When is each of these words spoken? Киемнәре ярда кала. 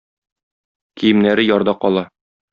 Киемнәре 1.03 1.47
ярда 1.51 1.77
кала. 1.85 2.07